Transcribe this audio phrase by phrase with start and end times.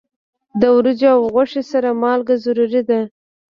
[0.59, 2.99] د وریجو او غوښې سره مالګه ضروری ده.